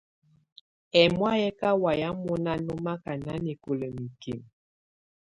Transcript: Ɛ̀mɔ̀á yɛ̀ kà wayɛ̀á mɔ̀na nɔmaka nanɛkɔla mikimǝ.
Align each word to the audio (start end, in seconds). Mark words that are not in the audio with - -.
Ɛ̀mɔ̀á 1.01 1.31
yɛ̀ 1.41 1.55
kà 1.59 1.69
wayɛ̀á 1.81 2.09
mɔ̀na 2.25 2.53
nɔmaka 2.65 3.11
nanɛkɔla 3.25 3.87
mikimǝ. 3.95 4.47